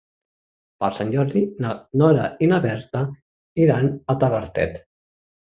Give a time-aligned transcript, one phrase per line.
[0.83, 3.03] Per Sant Jordi na Nora i na Berta
[3.67, 4.83] iran a Tavertet.